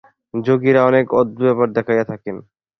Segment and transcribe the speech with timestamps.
[0.33, 2.35] যোগীরা অনেক অদ্ভুত ব্যাপার দেখাইয়া থাকেন।